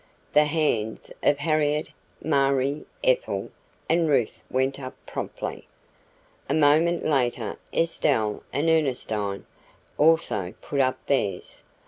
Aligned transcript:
The 0.33 0.45
hands 0.45 1.11
of 1.21 1.37
Harriet, 1.37 1.91
Marie, 2.23 2.87
Ethel, 3.03 3.51
and 3.87 4.09
Ruth 4.09 4.39
went 4.49 4.79
up 4.79 4.95
promptly. 5.05 5.67
A 6.49 6.55
moment 6.55 7.05
later 7.05 7.57
Estelle 7.71 8.41
and 8.51 8.67
Ernestine 8.67 9.45
also 9.99 10.55
put 10.59 10.79
up 10.79 10.97
theirs. 11.05 11.61